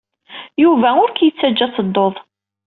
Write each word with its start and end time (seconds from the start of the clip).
Yuba 0.63 0.89
ur 1.03 1.09
k-yettajja 1.11 1.63
ad 1.65 1.73
tedduḍ. 1.75 2.15